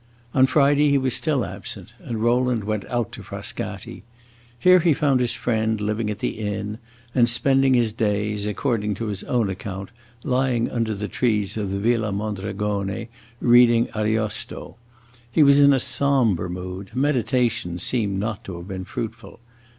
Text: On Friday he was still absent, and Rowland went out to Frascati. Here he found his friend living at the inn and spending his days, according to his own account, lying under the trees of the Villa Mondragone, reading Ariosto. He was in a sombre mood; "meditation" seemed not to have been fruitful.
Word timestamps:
On 0.33 0.47
Friday 0.47 0.89
he 0.89 0.97
was 0.97 1.13
still 1.13 1.45
absent, 1.45 1.93
and 1.99 2.23
Rowland 2.23 2.63
went 2.63 2.85
out 2.85 3.11
to 3.11 3.21
Frascati. 3.21 4.01
Here 4.57 4.79
he 4.79 4.95
found 4.95 5.19
his 5.19 5.35
friend 5.35 5.79
living 5.79 6.09
at 6.09 6.17
the 6.17 6.39
inn 6.39 6.79
and 7.13 7.29
spending 7.29 7.75
his 7.75 7.93
days, 7.93 8.47
according 8.47 8.95
to 8.95 9.05
his 9.09 9.23
own 9.25 9.47
account, 9.47 9.91
lying 10.23 10.71
under 10.71 10.95
the 10.95 11.07
trees 11.07 11.55
of 11.55 11.69
the 11.69 11.77
Villa 11.79 12.11
Mondragone, 12.11 13.09
reading 13.39 13.89
Ariosto. 13.95 14.75
He 15.31 15.43
was 15.43 15.59
in 15.59 15.71
a 15.71 15.79
sombre 15.79 16.49
mood; 16.49 16.89
"meditation" 16.95 17.77
seemed 17.77 18.17
not 18.19 18.43
to 18.45 18.57
have 18.57 18.67
been 18.67 18.85
fruitful. 18.85 19.39